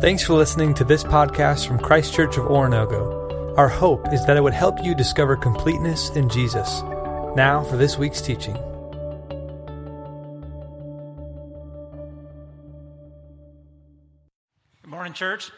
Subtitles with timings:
[0.00, 3.54] Thanks for listening to this podcast from Christ Church of Oronogo.
[3.58, 6.80] Our hope is that it would help you discover completeness in Jesus.
[7.36, 8.54] Now for this week's teaching.
[14.80, 15.50] Good morning, church.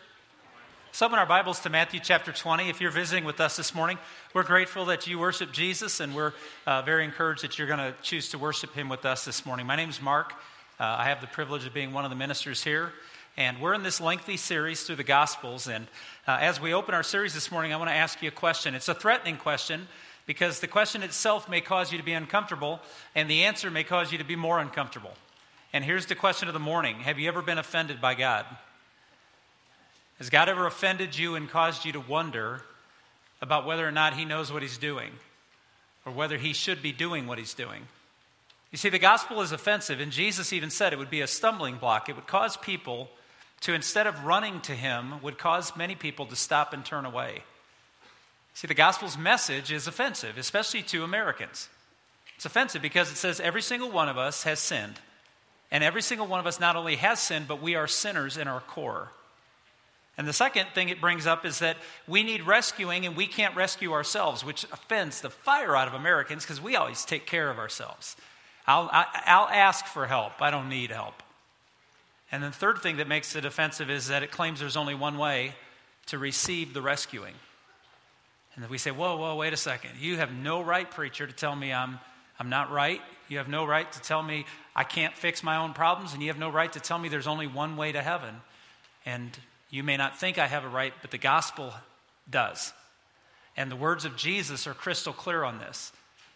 [0.88, 2.68] Let's open our Bibles to Matthew chapter 20.
[2.68, 3.96] If you're visiting with us this morning,
[4.34, 6.32] we're grateful that you worship Jesus, and we're
[6.66, 9.68] uh, very encouraged that you're going to choose to worship him with us this morning.
[9.68, 10.32] My name is Mark.
[10.80, 12.92] Uh, I have the privilege of being one of the ministers here.
[13.36, 15.66] And we're in this lengthy series through the Gospels.
[15.66, 15.86] And
[16.28, 18.74] uh, as we open our series this morning, I want to ask you a question.
[18.74, 19.88] It's a threatening question
[20.26, 22.80] because the question itself may cause you to be uncomfortable,
[23.14, 25.14] and the answer may cause you to be more uncomfortable.
[25.72, 28.44] And here's the question of the morning Have you ever been offended by God?
[30.18, 32.62] Has God ever offended you and caused you to wonder
[33.40, 35.10] about whether or not He knows what He's doing
[36.04, 37.86] or whether He should be doing what He's doing?
[38.70, 41.76] You see, the gospel is offensive, and Jesus even said it would be a stumbling
[41.76, 42.10] block.
[42.10, 43.08] It would cause people
[43.62, 47.42] to, instead of running to him, would cause many people to stop and turn away.
[48.54, 51.68] See, the gospel's message is offensive, especially to Americans.
[52.36, 54.98] It's offensive because it says every single one of us has sinned.
[55.70, 58.46] And every single one of us not only has sinned, but we are sinners in
[58.46, 59.08] our core.
[60.18, 63.56] And the second thing it brings up is that we need rescuing and we can't
[63.56, 67.58] rescue ourselves, which offends the fire out of Americans because we always take care of
[67.58, 68.16] ourselves.
[68.66, 71.21] I'll, I, will i will ask for help, I don't need help.
[72.32, 75.18] And the third thing that makes it offensive is that it claims there's only one
[75.18, 75.54] way
[76.06, 77.34] to receive the rescuing.
[78.54, 79.92] And if we say, whoa, whoa, wait a second.
[80.00, 81.98] You have no right, preacher, to tell me I'm,
[82.40, 83.00] I'm not right.
[83.28, 86.14] You have no right to tell me I can't fix my own problems.
[86.14, 88.34] And you have no right to tell me there's only one way to heaven.
[89.04, 89.38] And
[89.70, 91.72] you may not think I have a right, but the gospel
[92.28, 92.72] does.
[93.56, 95.92] And the words of Jesus are crystal clear on this.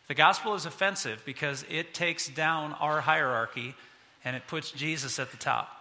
[0.08, 3.74] The gospel is offensive because it takes down our hierarchy
[4.24, 5.75] and it puts Jesus at the top.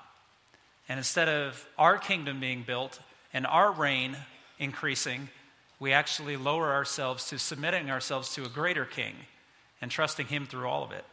[0.88, 3.00] And instead of our kingdom being built
[3.34, 4.18] and our reign
[4.60, 5.30] increasing,
[5.80, 9.16] we actually lower ourselves to submitting ourselves to a greater king
[9.82, 11.06] and trusting him through all of it.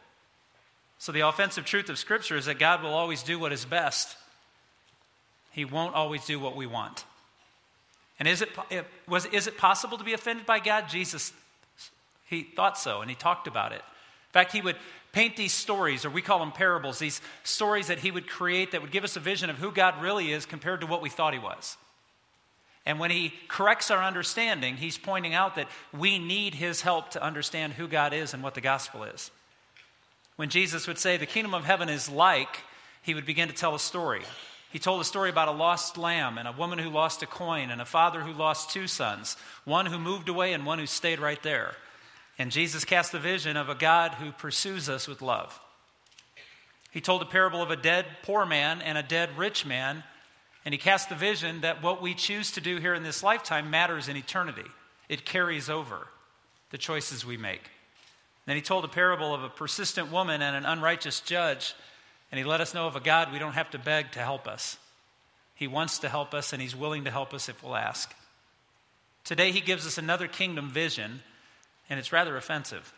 [0.99, 4.15] So, the offensive truth of Scripture is that God will always do what is best,
[5.51, 7.03] He won't always do what we want.
[8.19, 8.49] And is it,
[9.07, 10.87] was, is it possible to be offended by God?
[10.87, 11.33] Jesus,
[12.29, 13.81] he thought so, and he talked about it.
[13.81, 14.77] In fact, he would
[15.13, 18.81] paint these stories, or we call them parables, these stories that he would create that
[18.81, 21.33] would give us a vision of who God really is compared to what we thought
[21.33, 21.77] he was.
[22.85, 27.23] And when he corrects our understanding, he's pointing out that we need his help to
[27.23, 29.31] understand who God is and what the gospel is.
[30.35, 32.61] When Jesus would say, The kingdom of heaven is like,
[33.03, 34.23] he would begin to tell a story.
[34.71, 37.69] He told a story about a lost lamb and a woman who lost a coin
[37.69, 41.19] and a father who lost two sons, one who moved away and one who stayed
[41.19, 41.75] right there.
[42.37, 45.59] And Jesus cast the vision of a God who pursues us with love.
[46.91, 50.03] He told a parable of a dead poor man and a dead rich man,
[50.65, 53.69] and he cast the vision that what we choose to do here in this lifetime
[53.69, 54.65] matters in eternity.
[55.09, 56.07] It carries over
[56.71, 57.69] the choices we make.
[58.45, 61.75] Then he told a parable of a persistent woman and an unrighteous judge,
[62.31, 64.47] and he let us know of a God we don't have to beg to help
[64.47, 64.77] us.
[65.55, 68.13] He wants to help us, and he's willing to help us if we'll ask.
[69.23, 71.21] Today, he gives us another kingdom vision
[71.89, 72.93] and it's rather offensive.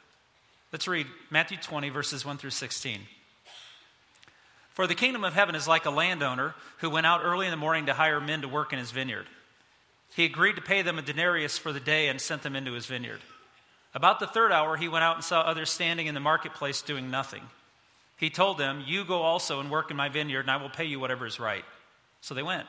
[0.72, 3.02] Let's read Matthew 20, verses 1 through 16.
[4.70, 7.58] For the kingdom of heaven is like a landowner who went out early in the
[7.58, 9.26] morning to hire men to work in his vineyard.
[10.16, 12.86] He agreed to pay them a denarius for the day and sent them into his
[12.86, 13.22] vineyard.
[13.94, 17.10] About the third hour, he went out and saw others standing in the marketplace doing
[17.10, 17.44] nothing.
[18.18, 20.86] He told them, You go also and work in my vineyard, and I will pay
[20.86, 21.64] you whatever is right.
[22.20, 22.68] So they went.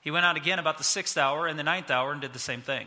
[0.00, 2.38] He went out again about the sixth hour and the ninth hour and did the
[2.38, 2.86] same thing.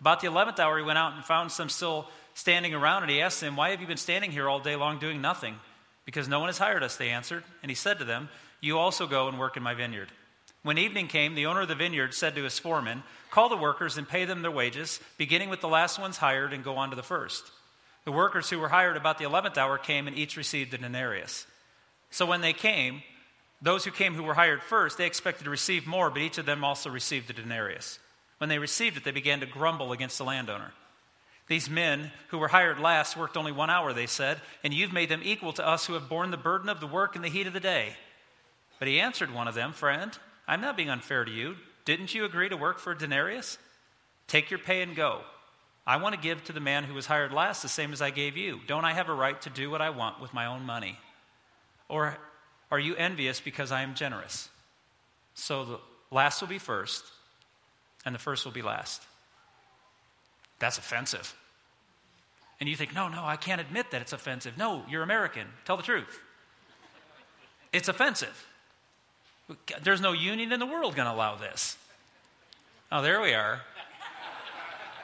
[0.00, 3.20] About the 11th hour, he went out and found some still standing around, and he
[3.20, 5.56] asked them, Why have you been standing here all day long doing nothing?
[6.04, 7.44] Because no one has hired us, they answered.
[7.62, 8.28] And he said to them,
[8.60, 10.10] You also go and work in my vineyard.
[10.62, 13.98] When evening came, the owner of the vineyard said to his foreman, Call the workers
[13.98, 16.96] and pay them their wages, beginning with the last ones hired, and go on to
[16.96, 17.50] the first.
[18.04, 21.46] The workers who were hired about the 11th hour came, and each received a denarius.
[22.10, 23.02] So when they came,
[23.60, 26.46] those who came who were hired first, they expected to receive more, but each of
[26.46, 27.98] them also received a denarius.
[28.44, 30.74] When they received it, they began to grumble against the landowner.
[31.46, 35.08] These men who were hired last worked only one hour, they said, and you've made
[35.08, 37.46] them equal to us who have borne the burden of the work in the heat
[37.46, 37.96] of the day.
[38.78, 40.12] But he answered one of them, Friend,
[40.46, 41.56] I'm not being unfair to you.
[41.86, 43.56] Didn't you agree to work for a denarius?
[44.28, 45.22] Take your pay and go.
[45.86, 48.10] I want to give to the man who was hired last the same as I
[48.10, 48.60] gave you.
[48.66, 50.98] Don't I have a right to do what I want with my own money?
[51.88, 52.18] Or
[52.70, 54.50] are you envious because I am generous?
[55.32, 55.80] So the
[56.10, 57.04] last will be first,
[58.04, 59.02] and the first will be last.
[60.58, 61.34] That's offensive.
[62.60, 64.56] And you think, no, no, I can't admit that it's offensive.
[64.56, 65.46] No, you're American.
[65.64, 66.20] Tell the truth.
[67.72, 68.46] It's offensive.
[69.82, 71.76] There's no union in the world going to allow this.
[72.90, 73.60] Oh, there we are.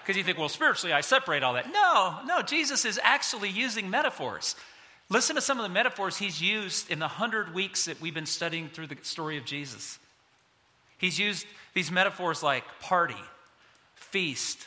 [0.00, 1.70] Because you think, well, spiritually, I separate all that.
[1.72, 4.56] No, no, Jesus is actually using metaphors.
[5.08, 8.26] Listen to some of the metaphors he's used in the hundred weeks that we've been
[8.26, 9.98] studying through the story of Jesus.
[11.00, 13.16] He's used these metaphors like party,
[13.94, 14.66] feast,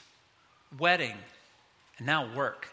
[0.80, 1.15] wedding,
[2.00, 2.69] and now work.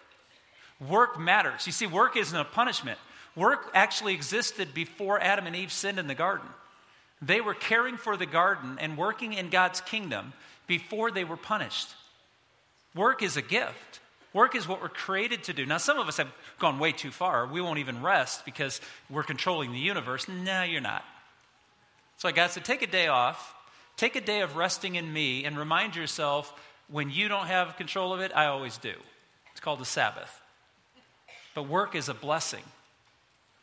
[0.88, 1.66] Work matters.
[1.66, 2.98] You see, work isn't a punishment.
[3.36, 6.48] Work actually existed before Adam and Eve sinned in the garden.
[7.20, 10.32] They were caring for the garden and working in God's kingdom
[10.66, 11.88] before they were punished.
[12.94, 14.00] Work is a gift.
[14.32, 15.66] Work is what we're created to do.
[15.66, 17.46] Now, some of us have gone way too far.
[17.46, 18.80] We won't even rest because
[19.10, 20.28] we're controlling the universe.
[20.28, 21.04] No, you're not.
[22.20, 23.54] So I God said, take a day off,
[23.96, 26.52] take a day of resting in me, and remind yourself
[26.88, 28.92] when you don't have control of it, I always do.
[29.52, 30.38] It's called the Sabbath.
[31.54, 32.62] But work is a blessing.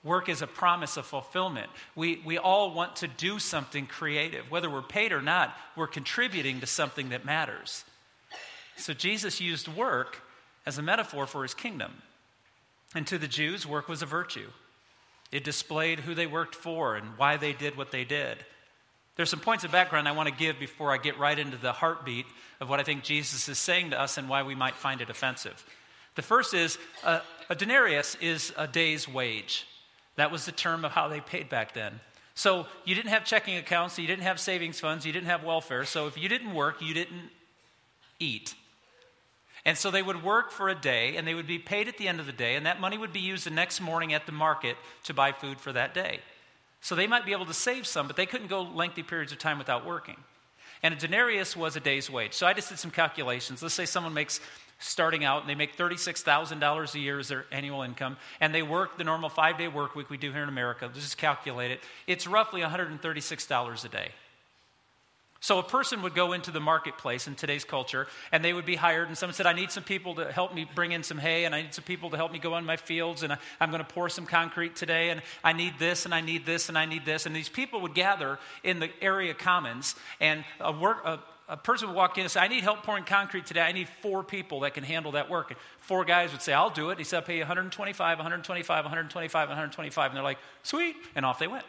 [0.04, 1.70] Work is a promise of fulfillment.
[1.96, 4.50] We, we all want to do something creative.
[4.50, 7.86] Whether we're paid or not, we're contributing to something that matters.
[8.76, 10.24] So Jesus used work
[10.66, 11.92] as a metaphor for his kingdom.
[12.96, 14.50] And to the Jews, work was a virtue.
[15.32, 18.38] It displayed who they worked for and why they did what they did.
[19.16, 21.74] There's some points of background I want to give before I get right into the
[21.74, 22.28] heartbeat
[22.60, 25.10] of what I think Jesus is saying to us and why we might find it
[25.10, 25.66] offensive.
[26.16, 27.20] The first is uh,
[27.50, 29.68] a denarius is a day's wage.
[30.16, 32.00] That was the term of how they paid back then.
[32.36, 35.86] So you didn't have checking accounts, you didn't have savings funds, you didn't have welfare.
[35.86, 37.32] So if you didn't work, you didn't
[38.20, 38.54] eat.
[39.68, 42.08] And so they would work for a day and they would be paid at the
[42.08, 44.32] end of the day, and that money would be used the next morning at the
[44.32, 46.22] market to buy food for that day.
[46.80, 49.40] So they might be able to save some, but they couldn't go lengthy periods of
[49.40, 50.16] time without working.
[50.84, 52.34] And a denarius was a day's wage.
[52.34, 53.62] So I just did some calculations.
[53.62, 54.40] Let's say someone makes
[54.80, 58.98] starting out and they make $36,000 a year as their annual income, and they work
[58.98, 60.86] the normal five day work week we do here in America.
[60.86, 61.82] Let's Just calculate it.
[62.06, 64.12] It's roughly $136 a day.
[65.40, 68.76] So a person would go into the marketplace in today's culture and they would be
[68.76, 71.46] hired, and someone said, I need some people to help me bring in some hay,
[71.46, 73.70] and I need some people to help me go on my fields, and I, am
[73.70, 76.78] going to pour some concrete today, and I need this, and I need this, and
[76.78, 77.26] I need this.
[77.26, 81.88] And these people would gather in the area commons, and a, work, a, a person
[81.88, 83.62] would walk in and say, I need help pouring concrete today.
[83.62, 85.52] I need four people that can handle that work.
[85.52, 86.98] And four guys would say, I'll do it.
[86.98, 90.12] He said, I'll pay you 125, 125, 125, 125.
[90.12, 90.96] And they're like, sweet.
[91.16, 91.66] And off they went.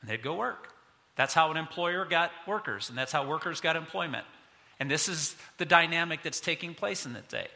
[0.00, 0.73] And they'd go work.
[1.16, 4.24] That's how an employer got workers, and that's how workers got employment.
[4.80, 7.46] And this is the dynamic that's taking place in that day.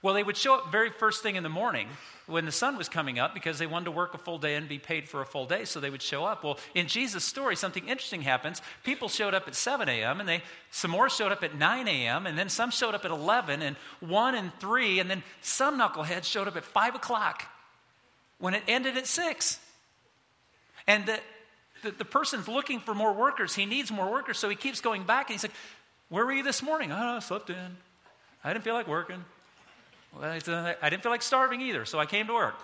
[0.00, 1.88] Well, they would show up very first thing in the morning
[2.28, 4.68] when the sun was coming up because they wanted to work a full day and
[4.68, 6.44] be paid for a full day, so they would show up.
[6.44, 8.62] Well, in Jesus' story, something interesting happens.
[8.84, 12.26] People showed up at 7 a.m., and they some more showed up at 9 a.m.,
[12.28, 16.24] and then some showed up at 11, and 1 and 3, and then some knuckleheads
[16.24, 17.46] showed up at 5 o'clock
[18.38, 19.58] when it ended at 6.
[20.86, 21.18] And the,
[21.82, 23.54] the, the person's looking for more workers.
[23.54, 25.52] He needs more workers, so he keeps going back and he's like,
[26.08, 26.92] Where were you this morning?
[26.92, 27.76] Oh, I slept in.
[28.44, 29.24] I didn't feel like working.
[30.14, 32.56] Well, uh, I didn't feel like starving either, so I came to work.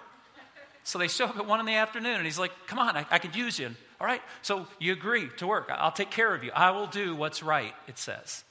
[0.85, 3.07] So they show up at one in the afternoon, and he's like, Come on, I,
[3.11, 3.71] I could use you.
[4.01, 5.71] All right, so you agree to work.
[5.71, 6.51] I'll take care of you.
[6.55, 8.45] I will do what's right, it says.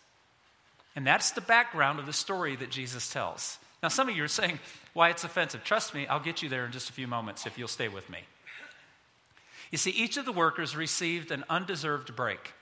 [0.95, 3.57] And that's the background of the story that Jesus tells.
[3.81, 4.59] Now, some of you are saying
[4.93, 5.63] why it's offensive.
[5.63, 8.09] Trust me, I'll get you there in just a few moments if you'll stay with
[8.09, 8.19] me.
[9.73, 12.53] You see, each of the workers received an undeserved break.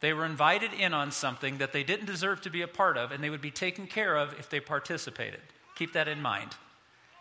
[0.00, 3.12] They were invited in on something that they didn't deserve to be a part of,
[3.12, 5.40] and they would be taken care of if they participated.
[5.74, 6.50] Keep that in mind.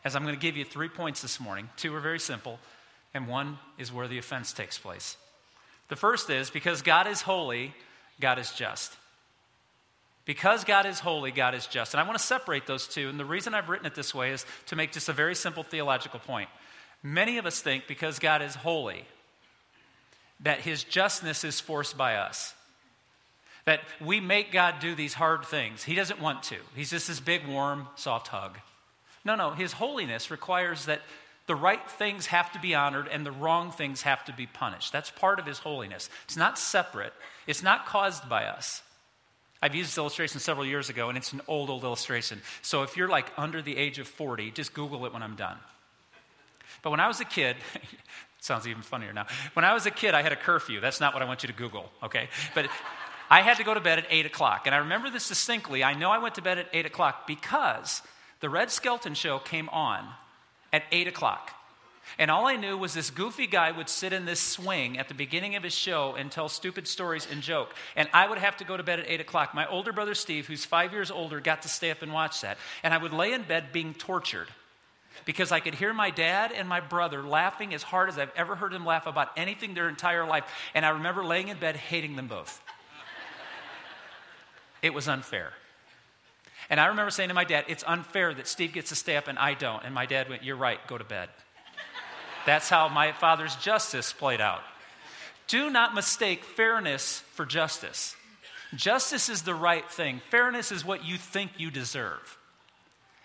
[0.03, 2.59] As I'm going to give you three points this morning, two are very simple,
[3.13, 5.15] and one is where the offense takes place.
[5.87, 7.73] The first is because God is holy,
[8.19, 8.97] God is just.
[10.25, 11.93] Because God is holy, God is just.
[11.93, 13.07] And I want to separate those two.
[13.07, 15.63] And the reason I've written it this way is to make just a very simple
[15.63, 16.49] theological point.
[17.07, 19.05] Many of us think because God is holy,
[20.41, 22.53] that his justness is forced by us.
[23.63, 25.83] That we make God do these hard things.
[25.83, 26.57] He doesn't want to.
[26.75, 28.57] He's just this big, warm, soft hug.
[29.23, 29.51] No, no.
[29.51, 31.01] His holiness requires that
[31.47, 34.91] the right things have to be honored and the wrong things have to be punished.
[34.91, 36.09] That's part of his holiness.
[36.25, 37.13] It's not separate,
[37.47, 38.81] it's not caused by us.
[39.61, 42.41] I've used this illustration several years ago, and it's an old, old illustration.
[42.61, 45.57] So if you're like under the age of 40, just Google it when I'm done.
[46.81, 47.57] But when I was a kid,
[48.39, 49.27] sounds even funnier now.
[49.53, 50.79] When I was a kid, I had a curfew.
[50.79, 52.29] That's not what I want you to Google, okay?
[52.55, 52.69] But
[53.29, 54.63] I had to go to bed at 8 o'clock.
[54.65, 55.83] And I remember this distinctly.
[55.83, 58.01] I know I went to bed at 8 o'clock because
[58.39, 60.07] the Red Skelton show came on
[60.71, 61.51] at 8 o'clock.
[62.17, 65.13] And all I knew was this goofy guy would sit in this swing at the
[65.13, 67.75] beginning of his show and tell stupid stories and joke.
[67.97, 69.53] And I would have to go to bed at 8 o'clock.
[69.53, 72.57] My older brother Steve, who's five years older, got to stay up and watch that.
[72.81, 74.47] And I would lay in bed being tortured
[75.25, 78.55] because I could hear my dad and my brother laughing as hard as I've ever
[78.55, 80.43] heard them laugh about anything their entire life.
[80.73, 82.61] And I remember laying in bed hating them both.
[84.81, 85.53] It was unfair.
[86.69, 89.27] And I remember saying to my dad, It's unfair that Steve gets to stay up
[89.27, 89.83] and I don't.
[89.83, 91.29] And my dad went, You're right, go to bed.
[92.45, 94.61] That's how my father's justice played out.
[95.47, 98.15] Do not mistake fairness for justice.
[98.75, 102.37] Justice is the right thing, fairness is what you think you deserve.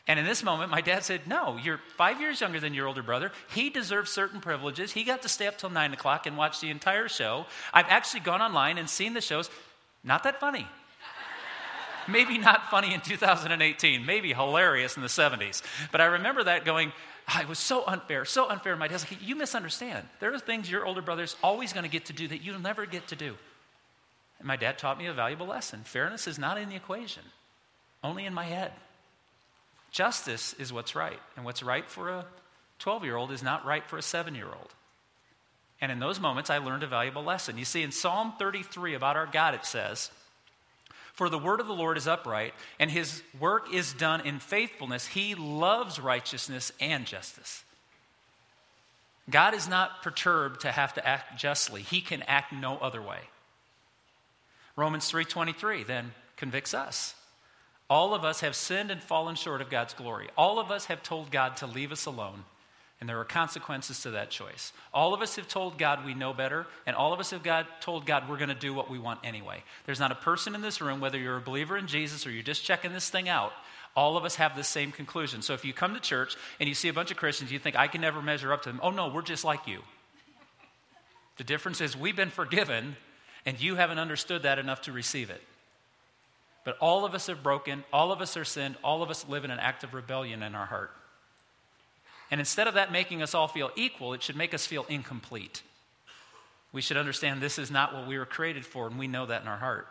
[0.08, 3.02] And in this moment, my dad said, No, you're five years younger than your older
[3.02, 3.30] brother.
[3.54, 4.92] He deserves certain privileges.
[4.92, 7.46] He got to stay up till nine o'clock and watch the entire show.
[7.72, 9.48] I've actually gone online and seen the shows.
[10.02, 10.66] Not that funny.
[12.08, 15.62] Maybe not funny in 2018, maybe hilarious in the 70s.
[15.92, 16.92] But I remember that going,
[17.28, 18.74] I was so unfair, so unfair.
[18.74, 20.08] My dad's like, You misunderstand.
[20.18, 22.86] There are things your older brother's always going to get to do that you'll never
[22.86, 23.36] get to do.
[24.40, 25.82] And my dad taught me a valuable lesson.
[25.84, 27.22] Fairness is not in the equation,
[28.02, 28.72] only in my head.
[29.92, 31.20] Justice is what's right.
[31.36, 32.24] And what's right for a
[32.80, 34.74] 12 year old is not right for a 7 year old.
[35.80, 37.58] And in those moments, I learned a valuable lesson.
[37.58, 40.10] You see, in Psalm 33 about our God, it says,
[41.12, 45.06] For the word of the Lord is upright, and his work is done in faithfulness.
[45.06, 47.64] He loves righteousness and justice.
[49.28, 53.20] God is not perturbed to have to act justly, he can act no other way.
[54.76, 57.14] Romans 3:23 then convicts us.
[57.90, 60.28] All of us have sinned and fallen short of God's glory.
[60.36, 62.44] All of us have told God to leave us alone,
[63.00, 64.72] and there are consequences to that choice.
[64.94, 67.66] All of us have told God we know better, and all of us have God,
[67.80, 69.62] told God we're going to do what we want anyway.
[69.84, 72.42] There's not a person in this room, whether you're a believer in Jesus or you're
[72.42, 73.52] just checking this thing out,
[73.94, 75.42] all of us have the same conclusion.
[75.42, 77.76] So if you come to church and you see a bunch of Christians, you think,
[77.76, 78.80] I can never measure up to them.
[78.82, 79.80] Oh, no, we're just like you.
[81.36, 82.96] The difference is we've been forgiven
[83.44, 85.42] and you haven't understood that enough to receive it.
[86.64, 89.44] But all of us are broken, all of us are sinned, all of us live
[89.44, 90.92] in an act of rebellion in our heart.
[92.30, 95.62] And instead of that making us all feel equal, it should make us feel incomplete.
[96.72, 99.42] We should understand this is not what we were created for, and we know that
[99.42, 99.86] in our heart.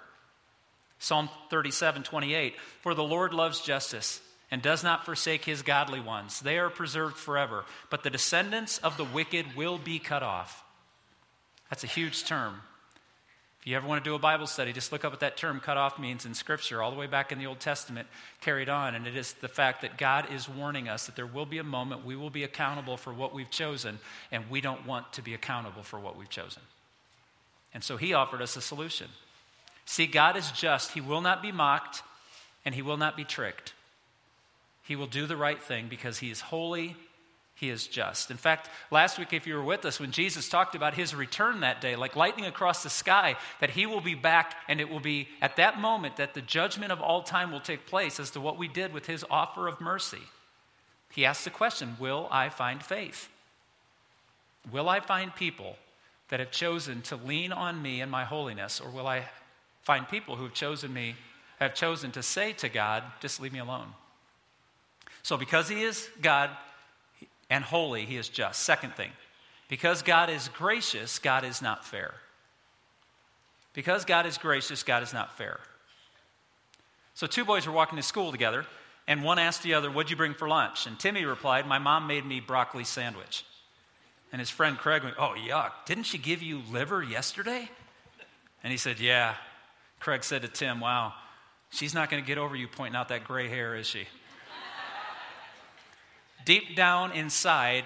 [0.97, 6.39] Psalm 37, 28 For the Lord loves justice and does not forsake his godly ones.
[6.39, 10.63] They are preserved forever, but the descendants of the wicked will be cut off.
[11.69, 12.61] That's a huge term.
[13.61, 15.59] If you ever want to do a Bible study, just look up what that term
[15.59, 18.07] cut off means in Scripture, all the way back in the Old Testament,
[18.41, 18.95] carried on.
[18.95, 21.63] And it is the fact that God is warning us that there will be a
[21.63, 23.99] moment we will be accountable for what we've chosen,
[24.31, 26.63] and we don't want to be accountable for what we've chosen.
[27.71, 29.09] And so He offered us a solution.
[29.85, 32.01] See, God is just, He will not be mocked,
[32.65, 33.73] and He will not be tricked.
[34.81, 36.95] He will do the right thing because He is holy
[37.61, 38.31] he is just.
[38.31, 41.59] In fact, last week, if you were with us, when Jesus talked about his return
[41.59, 44.99] that day, like lightning across the sky, that he will be back, and it will
[44.99, 48.41] be at that moment that the judgment of all time will take place as to
[48.41, 50.23] what we did with his offer of mercy.
[51.11, 53.29] He asked the question Will I find faith?
[54.71, 55.75] Will I find people
[56.29, 59.25] that have chosen to lean on me and my holiness, or will I
[59.83, 61.15] find people who have chosen me,
[61.59, 63.93] have chosen to say to God, just leave me alone?
[65.21, 66.49] So, because He is God,
[67.51, 68.61] and holy, he is just.
[68.61, 69.11] Second thing,
[69.67, 72.15] because God is gracious, God is not fair.
[73.73, 75.59] Because God is gracious, God is not fair.
[77.13, 78.65] So, two boys were walking to school together,
[79.05, 80.87] and one asked the other, What'd you bring for lunch?
[80.87, 83.45] And Timmy replied, My mom made me broccoli sandwich.
[84.31, 85.71] And his friend Craig went, Oh, yuck.
[85.85, 87.69] Didn't she give you liver yesterday?
[88.63, 89.35] And he said, Yeah.
[89.99, 91.13] Craig said to Tim, Wow,
[91.69, 94.07] she's not going to get over you pointing out that gray hair, is she?
[96.45, 97.83] Deep down inside,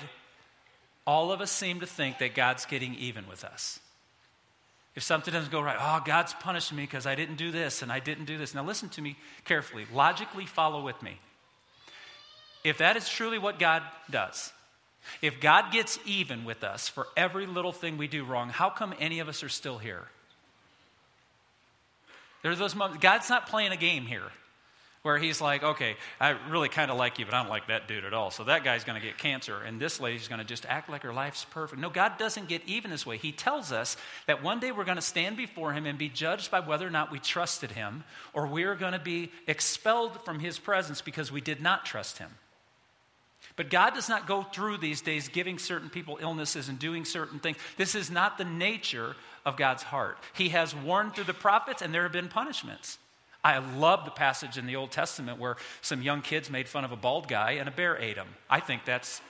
[1.05, 3.79] all of us seem to think that God's getting even with us.
[4.95, 7.91] If something doesn't go right, oh, God's punishing me because I didn't do this and
[7.91, 8.55] I didn't do this.
[8.55, 9.85] Now, listen to me carefully.
[9.93, 11.19] Logically, follow with me.
[12.63, 14.51] If that is truly what God does,
[15.21, 18.93] if God gets even with us for every little thing we do wrong, how come
[18.99, 20.05] any of us are still here?
[22.41, 24.31] There are those moments, God's not playing a game here
[25.05, 27.87] where he's like, okay, I really kind of like you, but I don't like that
[27.87, 28.31] dude at all.
[28.31, 31.03] So that guy's going to get cancer, and this lady's going to just act like
[31.03, 31.79] her life's perfect.
[31.79, 33.17] No, God doesn't get even this way.
[33.17, 36.49] He tells us that one day we're going to stand before him and be judged
[36.49, 40.57] by whether or not we trusted him, or we're going to be expelled from his
[40.57, 42.31] presence because we did not trust him.
[43.57, 47.37] But God does not go through these days giving certain people illnesses and doing certain
[47.37, 47.57] things.
[47.77, 50.17] This is not the nature of God's heart.
[50.33, 52.97] He has warned through the prophets, and there have been punishments.
[53.45, 56.91] I love the passage in the Old Testament where some young kids made fun of
[56.91, 58.25] a bald guy and a bear ate him.
[58.49, 59.21] I think that's,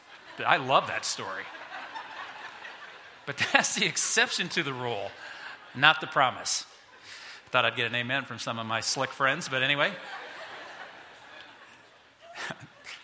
[0.43, 1.43] I love that story.
[3.25, 5.11] But that's the exception to the rule,
[5.75, 6.65] not the promise.
[7.51, 9.91] Thought I'd get an amen from some of my slick friends, but anyway.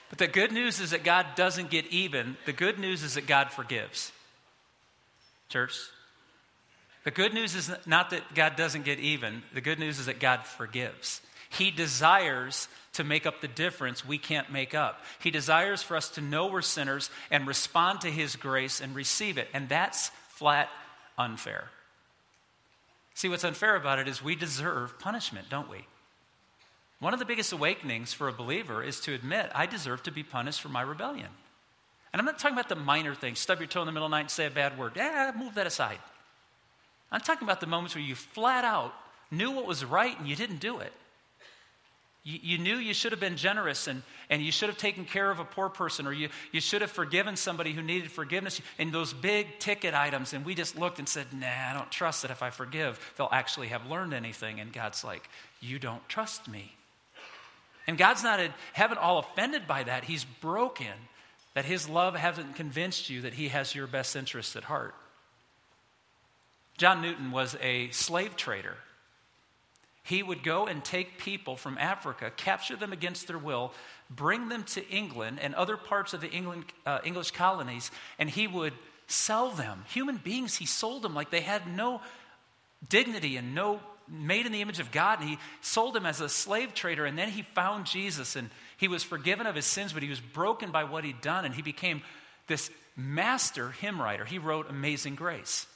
[0.09, 2.37] but the good news is that God doesn't get even.
[2.45, 4.13] The good news is that God forgives.
[5.49, 5.77] Church,
[7.03, 9.41] the good news is not that God doesn't get even.
[9.53, 11.21] The good news is that God forgives.
[11.49, 15.03] He desires to make up the difference we can't make up.
[15.19, 19.37] He desires for us to know we're sinners and respond to His grace and receive
[19.37, 19.47] it.
[19.53, 20.69] And that's flat
[21.17, 21.69] unfair.
[23.15, 25.85] See, what's unfair about it is we deserve punishment, don't we?
[26.99, 30.23] One of the biggest awakenings for a believer is to admit, I deserve to be
[30.23, 31.27] punished for my rebellion.
[32.13, 34.11] And I'm not talking about the minor things, stub your toe in the middle of
[34.11, 34.93] the night and say a bad word.
[34.95, 35.97] Yeah, move that aside.
[37.11, 38.93] I'm talking about the moments where you flat out
[39.31, 40.93] knew what was right and you didn't do it.
[42.23, 45.31] You, you, knew you should have been generous and, and you should have taken care
[45.31, 48.91] of a poor person or you, you should have forgiven somebody who needed forgiveness and
[48.91, 50.33] those big ticket items.
[50.33, 53.29] And we just looked and said, Nah, I don't trust that if I forgive, they'll
[53.31, 54.59] actually have learned anything.
[54.59, 55.27] And God's like,
[55.61, 56.75] You don't trust me.
[57.87, 60.03] And God's not a, heaven all offended by that.
[60.03, 60.93] He's broken
[61.55, 64.93] that His love hasn't convinced you that He has your best interests at heart.
[66.81, 68.75] John Newton was a slave trader
[70.03, 73.71] he would go and take people from Africa, capture them against their will,
[74.09, 78.47] bring them to England and other parts of the England, uh, English colonies, and he
[78.47, 78.73] would
[79.07, 79.85] sell them.
[79.89, 82.01] Human beings, he sold them like they had no
[82.89, 85.21] dignity and no made in the image of God.
[85.21, 87.05] And he sold them as a slave trader.
[87.05, 90.19] And then he found Jesus and he was forgiven of his sins, but he was
[90.19, 91.45] broken by what he'd done.
[91.45, 92.01] And he became
[92.47, 94.25] this master hymn writer.
[94.25, 95.67] He wrote Amazing Grace.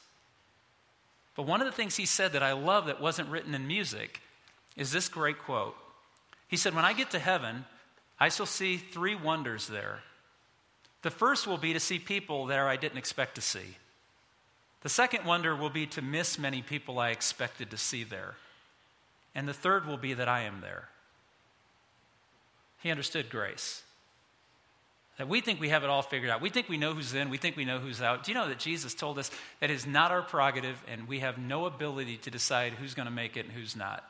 [1.36, 4.22] But one of the things he said that I love that wasn't written in music
[4.76, 5.76] is this great quote.
[6.48, 7.66] He said, When I get to heaven,
[8.20, 10.00] I shall see three wonders there.
[11.02, 13.78] The first will be to see people there I didn't expect to see.
[14.82, 18.36] The second wonder will be to miss many people I expected to see there.
[19.34, 20.90] And the third will be that I am there.
[22.82, 23.84] He understood grace.
[25.18, 26.42] That we think we have it all figured out.
[26.42, 28.24] We think we know who's in, we think we know who's out.
[28.24, 29.32] Do you know that Jesus told us
[29.62, 33.12] that is not our prerogative and we have no ability to decide who's going to
[33.12, 34.04] make it and who's not?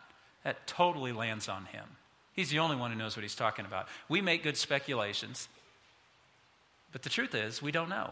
[0.44, 1.86] That totally lands on him.
[2.34, 3.88] He's the only one who knows what he's talking about.
[4.10, 5.48] We make good speculations,
[6.92, 8.12] but the truth is, we don't know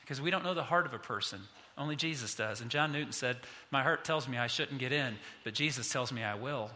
[0.00, 1.40] because we don't know the heart of a person.
[1.76, 2.60] Only Jesus does.
[2.60, 3.36] And John Newton said,
[3.70, 6.70] My heart tells me I shouldn't get in, but Jesus tells me I will.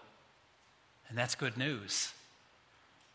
[1.09, 2.12] And that's good news.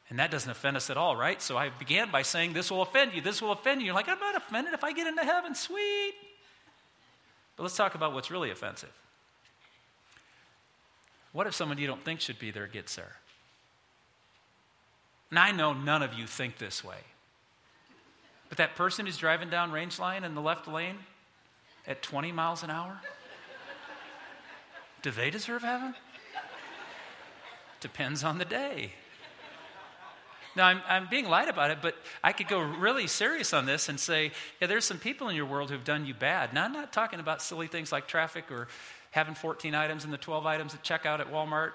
[0.10, 1.42] And that doesn't offend us at all, right?
[1.42, 3.22] So I began by saying, This will offend you.
[3.22, 3.88] This will offend you.
[3.88, 5.54] You're like, I'm not offended if I get into heaven.
[5.54, 6.14] Sweet.
[7.58, 8.94] But let's talk about what's really offensive.
[11.34, 13.16] What if someone you don't think should be there gets there?
[15.30, 17.00] And I know none of you think this way.
[18.50, 20.98] But that person who's driving down range line in the left lane
[21.86, 23.02] at 20 miles an hour,
[25.02, 25.96] do they deserve heaven?
[27.82, 28.94] Depends on the day.
[30.58, 33.90] Now, I'm, I'm being light about it, but I could go really serious on this
[33.90, 36.52] and say, yeah, there's some people in your world who've done you bad.
[36.52, 38.68] Now, I'm not talking about silly things like traffic or
[39.12, 41.74] having 14 items in the 12 items at checkout at Walmart.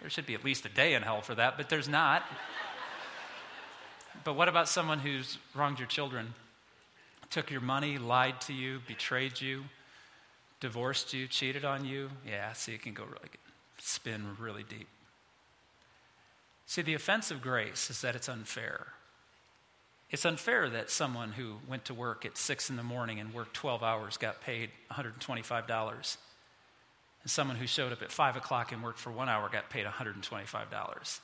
[0.00, 2.22] There should be at least a day in hell for that, but there's not.
[4.24, 6.32] But what about someone who's wronged your children,
[7.28, 9.64] took your money, lied to you, betrayed you,
[10.60, 12.08] divorced you, cheated on you?
[12.26, 13.28] Yeah, see, it can go really
[13.78, 14.88] spin really deep.
[16.66, 18.88] See, the offense of grace is that it's unfair.
[20.10, 23.54] It's unfair that someone who went to work at 6 in the morning and worked
[23.54, 26.16] 12 hours got paid $125.
[27.22, 29.86] And someone who showed up at 5 o'clock and worked for one hour got paid
[29.86, 31.20] $125.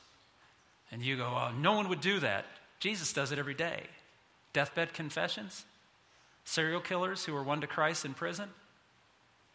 [0.90, 2.46] And you go, oh, no one would do that.
[2.80, 3.82] Jesus does it every day.
[4.52, 5.64] Deathbed confessions,
[6.44, 8.48] serial killers who were won to Christ in prison.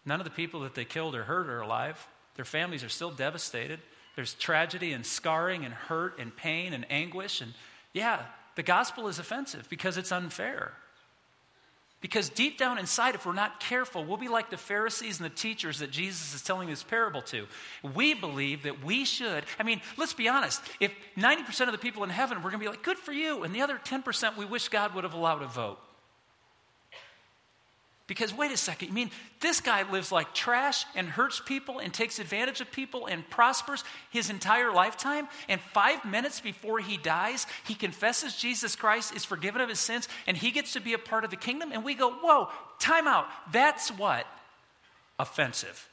[0.05, 2.07] None of the people that they killed or hurt are alive.
[2.35, 3.79] Their families are still devastated.
[4.15, 7.41] There's tragedy and scarring and hurt and pain and anguish.
[7.41, 7.53] And
[7.93, 8.21] yeah,
[8.55, 10.73] the gospel is offensive because it's unfair.
[12.03, 15.33] Because deep down inside, if we're not careful, we'll be like the Pharisees and the
[15.33, 17.47] teachers that Jesus is telling this parable to.
[17.81, 20.61] We believe that we should, I mean, let's be honest.
[20.81, 23.43] If 90% of the people in heaven, we're going to be like, good for you.
[23.43, 25.79] And the other 10%, we wish God would have allowed a vote.
[28.05, 31.93] Because wait a second, you mean this guy lives like trash and hurts people and
[31.93, 35.29] takes advantage of people and prospers his entire lifetime?
[35.47, 40.09] And five minutes before he dies, he confesses Jesus Christ is forgiven of his sins
[40.27, 41.71] and he gets to be a part of the kingdom?
[41.71, 43.25] And we go, whoa, time out.
[43.53, 44.27] That's what?
[45.17, 45.87] Offensive.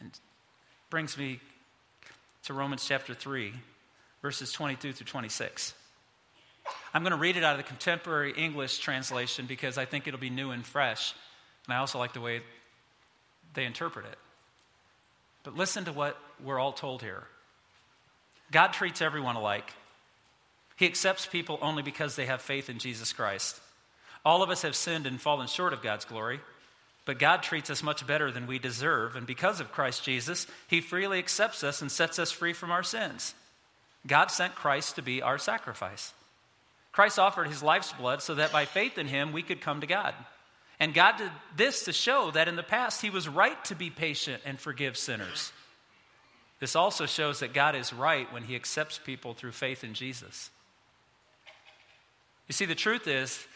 [0.00, 0.10] And
[0.90, 1.38] brings me
[2.44, 3.52] to Romans chapter 3,
[4.20, 5.74] verses 22 through 26.
[6.94, 10.20] I'm going to read it out of the contemporary English translation because I think it'll
[10.20, 11.14] be new and fresh.
[11.66, 12.40] And I also like the way
[13.54, 14.18] they interpret it.
[15.42, 17.24] But listen to what we're all told here
[18.50, 19.72] God treats everyone alike.
[20.76, 23.60] He accepts people only because they have faith in Jesus Christ.
[24.24, 26.40] All of us have sinned and fallen short of God's glory,
[27.04, 30.80] but God treats us much better than we deserve, and because of Christ Jesus, He
[30.80, 33.34] freely accepts us and sets us free from our sins.
[34.06, 36.12] God sent Christ to be our sacrifice.
[36.96, 39.86] Christ offered His life's blood so that by faith in Him we could come to
[39.86, 40.14] God.
[40.80, 43.90] And God did this to show that in the past He was right to be
[43.90, 45.52] patient and forgive sinners.
[46.58, 50.48] This also shows that God is right when He accepts people through faith in Jesus.
[52.48, 53.46] You see, the truth is,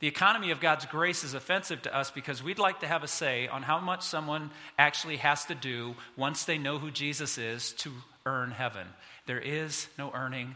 [0.00, 3.08] the economy of God's grace is offensive to us because we'd like to have a
[3.08, 7.72] say on how much someone actually has to do once they know who Jesus is
[7.78, 7.92] to
[8.26, 8.86] earn heaven.
[9.24, 10.54] There is no earning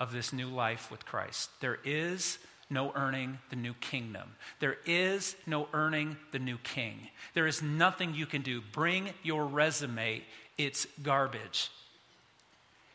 [0.00, 1.50] of this new life with Christ.
[1.60, 2.38] There is
[2.70, 4.34] no earning the new kingdom.
[4.60, 7.08] There is no earning the new king.
[7.34, 8.60] There is nothing you can do.
[8.60, 10.22] Bring your resume,
[10.56, 11.70] it's garbage.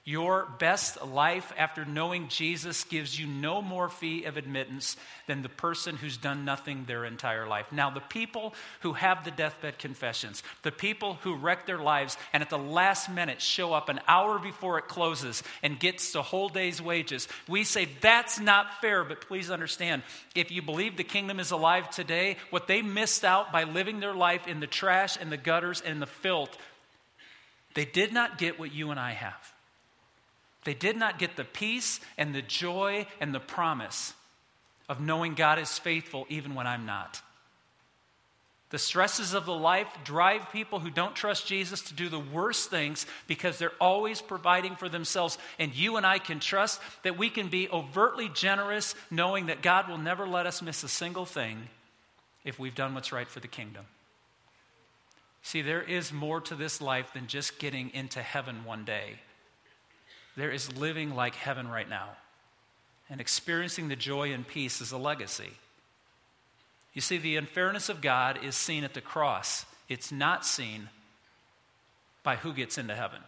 [0.06, 5.48] Your best life after knowing Jesus gives you no more fee of admittance than the
[5.48, 7.68] person who's done nothing their entire life.
[7.72, 12.44] Now, the people who have the deathbed confessions, the people who wreck their lives and
[12.44, 16.50] at the last minute show up an hour before it closes and gets the whole
[16.50, 20.04] day's wages, we say that's not fair, but please understand
[20.36, 24.14] if you believe the kingdom is alive today, what they missed out by living their
[24.14, 26.58] life in the trash and the gutters and the filth,
[27.74, 29.54] they did not get what you and I have.
[30.64, 34.14] They did not get the peace and the joy and the promise
[34.90, 37.22] of knowing God is faithful even when I'm not.
[38.74, 42.72] The stresses of the life drive people who don't trust Jesus to do the worst
[42.72, 45.38] things because they're always providing for themselves.
[45.60, 49.88] And you and I can trust that we can be overtly generous, knowing that God
[49.88, 51.70] will never let us miss a single thing
[52.44, 53.86] if we've done what's right for the kingdom.
[55.44, 59.20] See, there is more to this life than just getting into heaven one day.
[60.36, 62.10] There is living like heaven right now.
[63.10, 65.52] And experiencing the joy and peace is a legacy.
[66.94, 70.90] You see, the unfairness of God is seen at the cross, it's not seen
[72.24, 73.20] by who gets into heaven.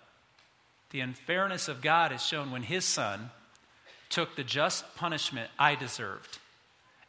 [0.91, 3.31] The unfairness of God is shown when his son
[4.09, 6.39] took the just punishment I deserved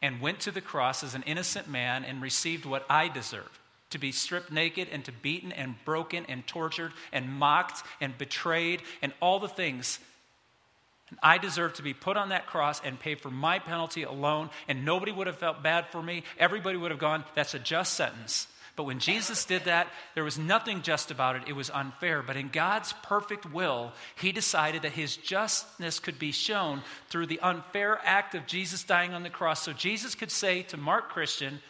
[0.02, 3.58] and went to the cross as an innocent man and received what I deserved
[3.90, 8.82] to be stripped naked and to beaten and broken and tortured and mocked and betrayed
[9.02, 9.98] and all the things.
[11.08, 14.50] And I deserve to be put on that cross and pay for my penalty alone,
[14.66, 16.24] and nobody would have felt bad for me.
[16.38, 18.48] Everybody would have gone, that's a just sentence.
[18.74, 21.44] But when Jesus did that, there was nothing just about it.
[21.46, 22.22] It was unfair.
[22.22, 27.40] But in God's perfect will, He decided that His justness could be shown through the
[27.40, 29.62] unfair act of Jesus dying on the cross.
[29.62, 31.60] So Jesus could say to Mark Christian,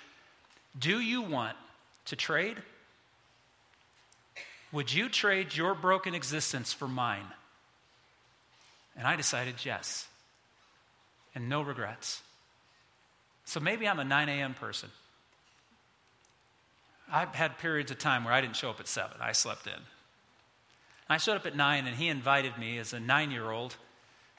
[0.77, 1.57] Do you want
[2.07, 2.57] to trade?
[4.73, 7.27] Would you trade your broken existence for mine?
[8.97, 10.09] And I decided yes.
[11.35, 12.23] And no regrets.
[13.45, 14.55] So maybe I'm a 9 a.m.
[14.55, 14.89] person.
[17.11, 19.81] I've had periods of time where I didn't show up at 7, I slept in.
[21.09, 23.77] I showed up at 9, and he invited me as a nine year old,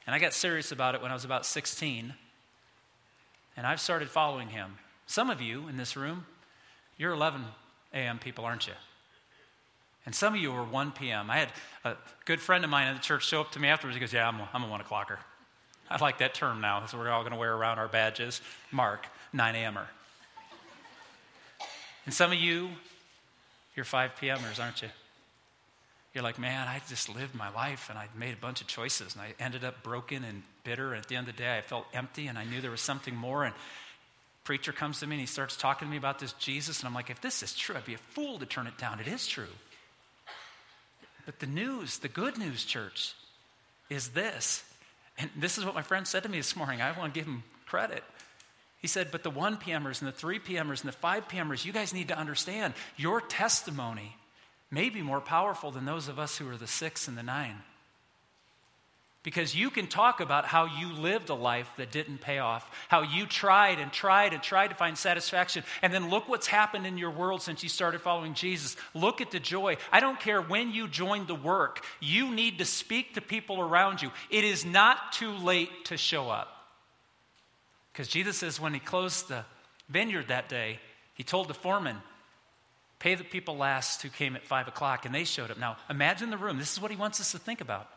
[0.05, 2.13] and I got serious about it when I was about 16.
[3.55, 4.77] And I've started following him.
[5.05, 6.25] Some of you in this room,
[6.97, 7.43] you're 11
[7.93, 8.19] a.m.
[8.19, 8.73] people, aren't you?
[10.05, 11.29] And some of you are 1 p.m.
[11.29, 11.49] I had
[11.83, 13.95] a good friend of mine in the church show up to me afterwards.
[13.95, 15.17] He goes, Yeah, I'm a, I'm a 1 o'clocker.
[15.89, 18.41] I like that term now, so we're all going to wear around our badges.
[18.71, 19.87] Mark, 9 a.m.er.
[22.05, 22.69] And some of you,
[23.75, 24.89] you're 5 p.m.ers, aren't you?
[26.13, 29.13] You're like, man, I just lived my life and I made a bunch of choices
[29.13, 30.93] and I ended up broken and bitter.
[30.93, 32.81] And at the end of the day, I felt empty and I knew there was
[32.81, 33.43] something more.
[33.43, 33.53] And
[34.47, 36.93] preacher comes to me and he starts talking to me about this Jesus, and I'm
[36.93, 39.01] like, if this is true, I'd be a fool to turn it down.
[39.01, 39.51] It is true.
[41.25, 43.13] But the news, the good news, church,
[43.89, 44.63] is this.
[45.17, 46.81] And this is what my friend said to me this morning.
[46.81, 48.05] I want to give him credit.
[48.79, 51.73] He said, But the 1 PMers and the 3 PMers and the 5 PMers, you
[51.73, 54.15] guys need to understand your testimony
[54.71, 57.53] may be more powerful than those of us who are the 6 and the 9.
[59.27, 63.01] Because you can talk about how you lived a life that didn't pay off, how
[63.01, 66.97] you tried and tried and tried to find satisfaction, and then look what's happened in
[66.97, 68.77] your world since you started following Jesus.
[68.93, 69.75] Look at the joy.
[69.91, 74.01] I don't care when you joined the work, you need to speak to people around
[74.01, 74.11] you.
[74.29, 76.47] It is not too late to show up.
[77.91, 79.43] Because Jesus says when he closed the
[79.89, 80.79] vineyard that day,
[81.15, 81.97] he told the foreman,
[82.99, 85.59] Pay the people last who came at five o'clock, and they showed up.
[85.59, 86.57] Now, imagine the room.
[86.59, 87.89] This is what he wants us to think about.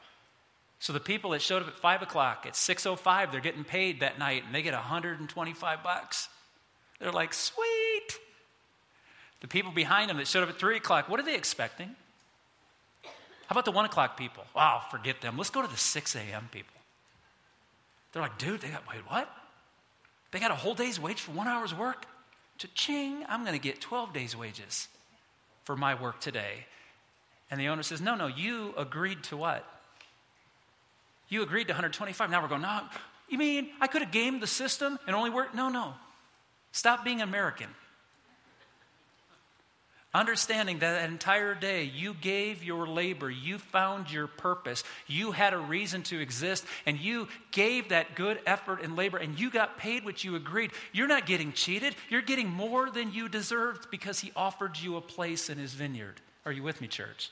[0.80, 4.18] So the people that showed up at 5 o'clock, at 6.05, they're getting paid that
[4.18, 6.28] night, and they get 125 bucks.
[6.98, 8.18] They're like, sweet.
[9.40, 11.94] The people behind them that showed up at 3 o'clock, what are they expecting?
[13.02, 14.44] How about the 1 o'clock people?
[14.56, 15.36] Wow, forget them.
[15.36, 16.48] Let's go to the 6 a.m.
[16.50, 16.76] people.
[18.12, 19.30] They're like, dude, they got, wait, what?
[20.30, 22.06] They got a whole day's wage for one hour's work?
[22.56, 24.88] Cha-ching, I'm going to get 12 days' wages
[25.64, 26.66] for my work today.
[27.50, 29.66] And the owner says, no, no, you agreed to what?
[31.30, 32.30] You agreed to 125.
[32.30, 32.80] Now we're going, no,
[33.28, 35.54] you mean I could have gamed the system and only worked?
[35.54, 35.94] No, no.
[36.72, 37.68] Stop being American.
[40.12, 45.54] Understanding that, that entire day you gave your labor, you found your purpose, you had
[45.54, 49.78] a reason to exist, and you gave that good effort and labor, and you got
[49.78, 50.72] paid what you agreed.
[50.92, 55.00] You're not getting cheated, you're getting more than you deserved because He offered you a
[55.00, 56.20] place in His vineyard.
[56.44, 57.30] Are you with me, church?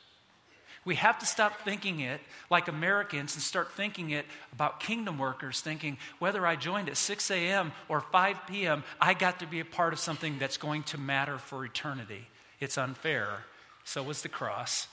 [0.85, 5.61] We have to stop thinking it like Americans and start thinking it about kingdom workers,
[5.61, 7.73] thinking whether I joined at 6 a.m.
[7.89, 11.39] or 5 p.m., I got to be a part of something that's going to matter
[11.39, 12.29] for eternity.
[12.61, 13.45] It's unfair.
[13.85, 14.87] So was the cross,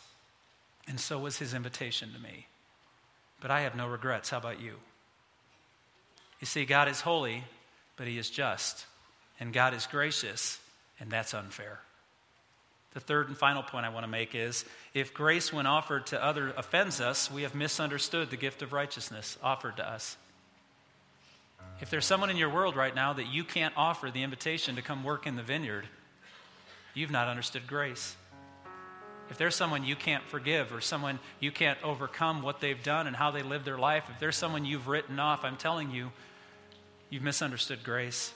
[0.88, 2.48] and so was his invitation to me.
[3.42, 4.30] But I have no regrets.
[4.30, 4.76] How about you?
[6.40, 7.44] You see, God is holy,
[7.98, 8.86] but he is just.
[9.40, 10.60] And God is gracious,
[11.00, 11.80] and that's unfair.
[12.96, 16.24] The third and final point I want to make is if grace, when offered to
[16.24, 20.16] other, offends us, we have misunderstood the gift of righteousness offered to us.
[21.82, 24.82] If there's someone in your world right now that you can't offer the invitation to
[24.82, 25.86] come work in the vineyard,
[26.94, 28.16] you've not understood grace.
[29.30, 33.16] If there's someone you can't forgive or someone you can't overcome what they've done and
[33.16, 36.14] how they live their life, if there's someone you've written off, I'm telling you,
[37.10, 38.34] you've misunderstood grace.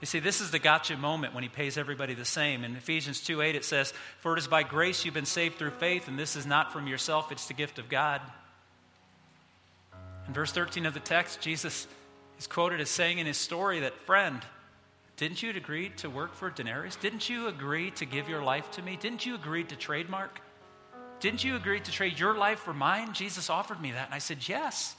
[0.00, 2.62] You see, this is the gotcha moment when he pays everybody the same.
[2.62, 5.72] In Ephesians 2 8, it says, For it is by grace you've been saved through
[5.72, 8.20] faith, and this is not from yourself, it's the gift of God.
[10.28, 11.88] In verse 13 of the text, Jesus
[12.38, 14.40] is quoted as saying in his story that, Friend,
[15.16, 16.94] didn't you agree to work for denarius?
[16.94, 18.96] Didn't you agree to give your life to me?
[18.96, 20.40] Didn't you agree to trademark?
[21.18, 23.12] Didn't you agree to trade your life for mine?
[23.12, 24.06] Jesus offered me that.
[24.06, 24.94] And I said, Yes.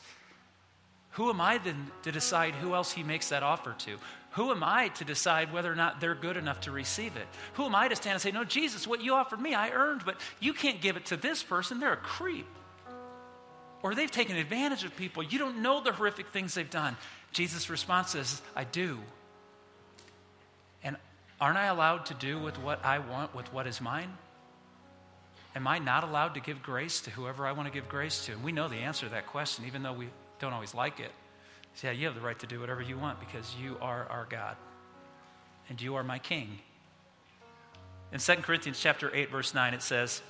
[1.13, 3.97] Who am I then to decide who else he makes that offer to?
[4.31, 7.27] Who am I to decide whether or not they're good enough to receive it?
[7.53, 10.03] Who am I to stand and say, No, Jesus, what you offered me, I earned,
[10.05, 11.79] but you can't give it to this person.
[11.79, 12.47] They're a creep.
[13.81, 15.23] Or they've taken advantage of people.
[15.23, 16.97] You don't know the horrific things they've done.
[17.31, 18.99] Jesus' response is, I do.
[20.83, 20.97] And
[21.39, 24.11] aren't I allowed to do with what I want with what is mine?
[25.55, 28.33] Am I not allowed to give grace to whoever I want to give grace to?
[28.33, 31.11] And we know the answer to that question, even though we don't always like it.
[31.83, 34.57] Yeah, you have the right to do whatever you want because you are our God
[35.69, 36.59] and you are my king.
[38.11, 40.21] In 2 Corinthians chapter 8 verse 9 it says,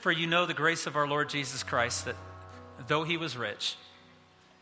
[0.00, 2.16] "For you know the grace of our Lord Jesus Christ that
[2.86, 3.76] though he was rich,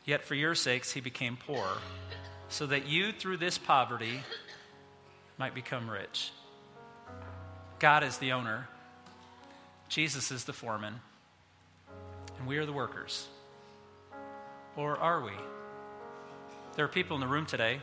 [0.05, 1.79] yet for your sakes he became poor,
[2.49, 4.25] so that you through this poverty
[5.37, 6.33] might become rich."
[7.79, 8.69] God is the owner.
[9.89, 11.01] Jesus is the foreman.
[12.39, 13.29] And we are the workers.
[14.77, 15.33] Or are we?
[16.79, 17.81] There are people in the room today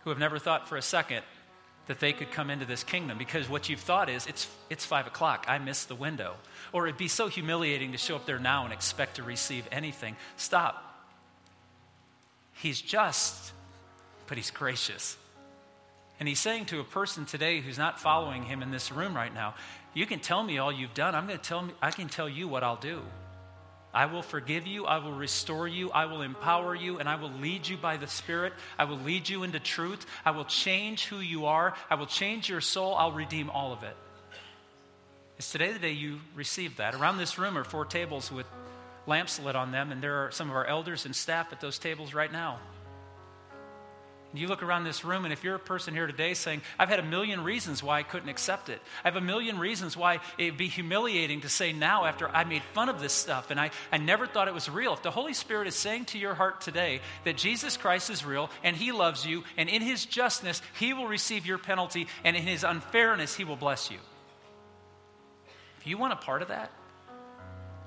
[0.00, 1.22] who have never thought for a second
[1.88, 5.06] that they could come into this kingdom because what you've thought is it's, it's five
[5.06, 6.36] o'clock, I missed the window.
[6.72, 10.16] Or it'd be so humiliating to show up there now and expect to receive anything.
[10.38, 10.82] Stop.
[12.54, 13.52] He's just,
[14.26, 15.18] but he's gracious.
[16.18, 19.34] And he's saying to a person today who's not following him in this room right
[19.34, 19.54] now,
[19.92, 21.14] you can tell me all you've done.
[21.14, 23.02] I'm going to tell me, I can tell you what I'll do.
[23.98, 27.32] I will forgive you, I will restore you, I will empower you, and I will
[27.32, 28.52] lead you by the Spirit.
[28.78, 30.06] I will lead you into truth.
[30.24, 31.74] I will change who you are.
[31.90, 32.94] I will change your soul.
[32.94, 33.86] I'll redeem all of it.
[33.88, 33.96] it.
[35.38, 36.94] Is today the day you receive that?
[36.94, 38.46] Around this room are four tables with
[39.08, 41.80] lamps lit on them, and there are some of our elders and staff at those
[41.80, 42.60] tables right now.
[44.34, 46.98] You look around this room, and if you're a person here today saying, I've had
[46.98, 50.58] a million reasons why I couldn't accept it, I have a million reasons why it'd
[50.58, 53.96] be humiliating to say now after I made fun of this stuff and I, I
[53.96, 54.92] never thought it was real.
[54.92, 58.50] If the Holy Spirit is saying to your heart today that Jesus Christ is real
[58.62, 62.42] and He loves you, and in His justness, He will receive your penalty, and in
[62.42, 63.98] His unfairness, He will bless you.
[65.80, 66.70] If you want a part of that,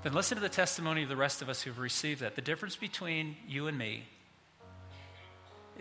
[0.01, 2.35] then listen to the testimony of the rest of us who've received that.
[2.35, 4.05] The difference between you and me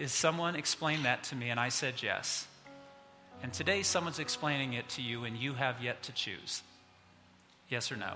[0.01, 2.49] is someone explained that to me, and I said yes.
[3.43, 6.63] And today, someone's explaining it to you, and you have yet to choose
[7.69, 8.15] yes or no.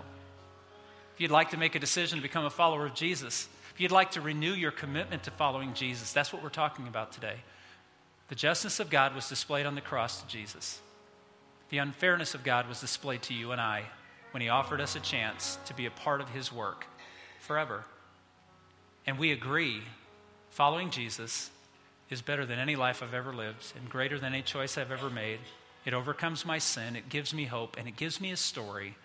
[1.15, 3.93] If you'd like to make a decision to become a follower of Jesus, if you'd
[3.93, 7.37] like to renew your commitment to following Jesus, that's what we're talking about today.
[8.29, 10.81] The justice of God was displayed on the cross to Jesus.
[11.69, 13.85] The unfairness of God was displayed to you and I
[14.31, 16.87] when He offered us a chance to be a part of His work
[17.41, 17.85] forever.
[19.07, 19.83] And we agree,
[20.51, 21.51] following Jesus
[22.15, 25.11] is better than any life I've ever lived and greater than any choice I've ever
[25.11, 25.41] made.
[25.85, 28.97] It overcomes my sin, it gives me hope, and it gives me a story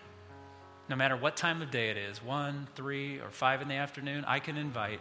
[0.89, 4.25] no matter what time of day it is 1, 3, or 5 in the afternoon
[4.25, 4.99] I can invite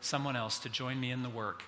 [0.00, 1.62] someone else to join me in the work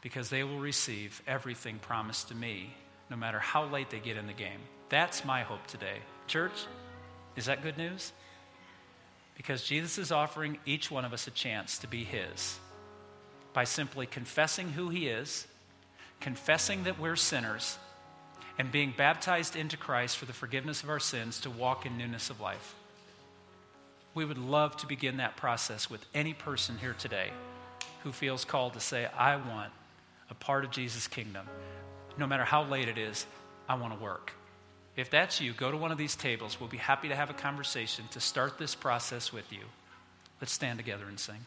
[0.00, 2.74] because they will receive everything promised to me
[3.10, 4.60] no matter how late they get in the game.
[4.88, 5.98] That's my hope today.
[6.26, 6.66] Church,
[7.36, 8.12] is that good news?
[9.36, 12.58] Because Jesus is offering each one of us a chance to be His
[13.56, 15.46] by simply confessing who He is,
[16.20, 17.78] confessing that we're sinners,
[18.58, 22.28] and being baptized into Christ for the forgiveness of our sins to walk in newness
[22.28, 22.74] of life.
[24.12, 27.30] We would love to begin that process with any person here today
[28.02, 29.72] who feels called to say, I want
[30.28, 31.46] a part of Jesus' kingdom.
[32.18, 33.24] No matter how late it is,
[33.70, 34.34] I want to work.
[34.96, 36.60] If that's you, go to one of these tables.
[36.60, 39.62] We'll be happy to have a conversation to start this process with you.
[40.42, 41.46] Let's stand together and sing.